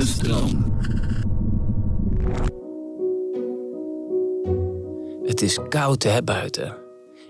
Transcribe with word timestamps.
De 0.00 0.06
stroom. 0.06 0.78
Het 5.24 5.42
is 5.42 5.58
koud 5.68 6.02
hè 6.02 6.22
buiten. 6.22 6.76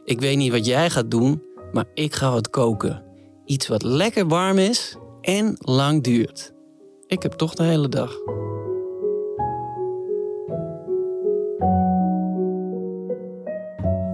Ik 0.05 0.21
weet 0.21 0.37
niet 0.37 0.53
wat 0.53 0.67
jij 0.67 0.91
gaat 0.91 1.11
doen, 1.11 1.43
maar 1.73 1.85
ik 1.95 2.15
ga 2.15 2.31
wat 2.31 2.51
koken. 2.51 3.03
Iets 3.45 3.69
wat 3.69 3.83
lekker 3.83 4.29
warm 4.29 4.59
is 4.59 4.97
en 5.21 5.57
lang 5.59 6.03
duurt. 6.03 6.53
Ik 7.07 7.23
heb 7.23 7.33
toch 7.33 7.55
de 7.55 7.63
hele 7.63 7.89
dag. 7.89 8.13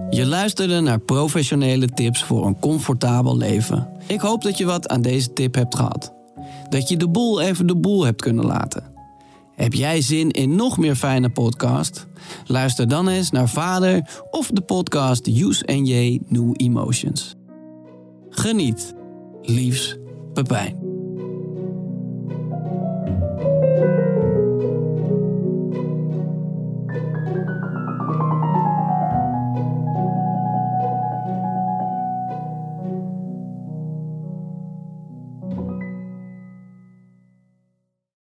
Je 0.09 0.25
luisterde 0.25 0.79
naar 0.79 0.99
professionele 0.99 1.87
tips 1.87 2.23
voor 2.23 2.45
een 2.45 2.59
comfortabel 2.59 3.37
leven. 3.37 3.89
Ik 4.07 4.19
hoop 4.19 4.41
dat 4.41 4.57
je 4.57 4.65
wat 4.65 4.87
aan 4.87 5.01
deze 5.01 5.33
tip 5.33 5.55
hebt 5.55 5.75
gehad. 5.75 6.16
Dat 6.69 6.89
je 6.89 6.97
de 6.97 7.09
boel 7.09 7.41
even 7.41 7.67
de 7.67 7.75
boel 7.75 8.05
hebt 8.05 8.21
kunnen 8.21 8.45
laten. 8.45 8.95
Heb 9.55 9.73
jij 9.73 10.01
zin 10.01 10.31
in 10.31 10.55
nog 10.55 10.77
meer 10.77 10.95
fijne 10.95 11.29
podcast? 11.29 12.07
Luister 12.45 12.87
dan 12.87 13.07
eens 13.07 13.31
naar 13.31 13.49
Vader 13.49 14.09
of 14.31 14.47
de 14.47 14.61
podcast 14.61 15.27
Use 15.27 15.63
NJ 15.65 16.19
New 16.27 16.53
Emotions. 16.53 17.35
Geniet. 18.29 18.95
Liefs, 19.41 19.97
Pepijn. 20.33 20.96